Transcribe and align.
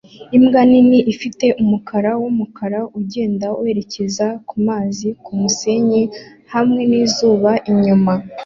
Imbwa 0.37 0.61
nini 0.69 0.99
ifite 1.13 1.45
umukara 1.61 2.11
wumukara 2.21 2.79
ugenda 2.99 3.47
werekeza 3.61 4.27
kumazi 4.49 5.07
kumusenyi 5.23 6.03
hamwe 6.53 6.81
nizuba 6.89 7.51
inyuma 7.71 8.13